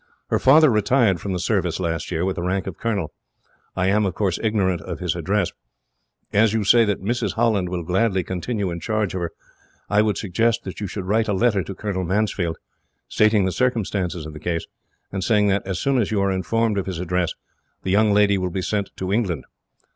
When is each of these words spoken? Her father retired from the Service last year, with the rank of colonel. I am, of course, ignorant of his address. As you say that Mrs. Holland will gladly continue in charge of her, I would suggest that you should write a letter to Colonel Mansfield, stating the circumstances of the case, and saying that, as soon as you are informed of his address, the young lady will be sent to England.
Her 0.31 0.39
father 0.39 0.71
retired 0.71 1.21
from 1.21 1.31
the 1.31 1.37
Service 1.37 1.79
last 1.79 2.09
year, 2.09 2.25
with 2.25 2.35
the 2.37 2.41
rank 2.41 2.65
of 2.65 2.75
colonel. 2.79 3.13
I 3.75 3.85
am, 3.89 4.03
of 4.07 4.15
course, 4.15 4.39
ignorant 4.41 4.81
of 4.81 4.97
his 4.97 5.15
address. 5.15 5.51
As 6.33 6.53
you 6.53 6.63
say 6.63 6.85
that 6.85 7.03
Mrs. 7.03 7.33
Holland 7.33 7.69
will 7.69 7.83
gladly 7.83 8.23
continue 8.23 8.71
in 8.71 8.79
charge 8.79 9.13
of 9.13 9.21
her, 9.21 9.31
I 9.91 10.01
would 10.01 10.17
suggest 10.17 10.63
that 10.63 10.81
you 10.81 10.87
should 10.87 11.05
write 11.05 11.27
a 11.27 11.33
letter 11.33 11.61
to 11.61 11.75
Colonel 11.75 12.03
Mansfield, 12.03 12.57
stating 13.09 13.45
the 13.45 13.51
circumstances 13.51 14.25
of 14.25 14.33
the 14.33 14.39
case, 14.39 14.65
and 15.11 15.23
saying 15.23 15.49
that, 15.49 15.67
as 15.67 15.77
soon 15.77 16.01
as 16.01 16.09
you 16.09 16.19
are 16.21 16.31
informed 16.31 16.79
of 16.79 16.87
his 16.87 16.97
address, 16.97 17.35
the 17.83 17.91
young 17.91 18.11
lady 18.11 18.39
will 18.39 18.49
be 18.49 18.63
sent 18.63 18.89
to 18.95 19.13
England. 19.13 19.43